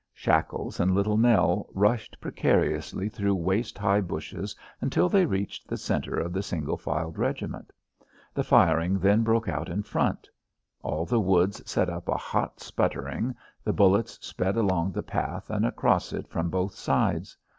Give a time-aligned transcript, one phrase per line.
[0.15, 6.19] Shackles and Little Nell rushed precariously through waist high bushes until they reached the centre
[6.19, 7.71] of the single filed regiment.
[8.33, 10.27] The firing then broke out in front.
[10.81, 15.67] All the woods set up a hot sputtering; the bullets sped along the path and
[15.67, 17.37] across it from both sides.